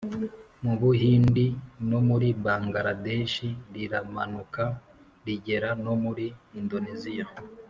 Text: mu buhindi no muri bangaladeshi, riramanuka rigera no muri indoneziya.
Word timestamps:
mu 0.63 0.73
buhindi 0.81 1.45
no 1.89 1.99
muri 2.07 2.27
bangaladeshi, 2.43 3.47
riramanuka 3.73 4.63
rigera 5.25 5.69
no 5.85 5.93
muri 6.03 6.25
indoneziya. 6.59 7.25